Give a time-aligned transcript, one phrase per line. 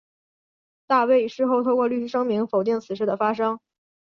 [0.87, 3.59] 大卫事后透过律师声明否定此事的发生。